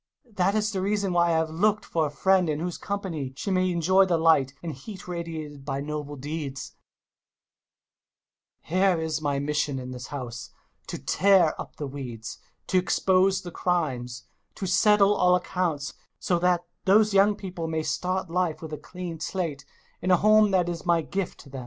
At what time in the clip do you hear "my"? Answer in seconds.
9.21-9.37, 20.83-21.03